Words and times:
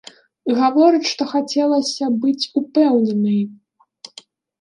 Гаворыць, 0.59 1.09
што 1.09 1.27
хацелася 1.33 2.05
быць 2.23 2.47
упэўненай. 2.61 3.37